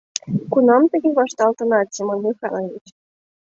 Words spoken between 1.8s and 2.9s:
Семон Михайлович?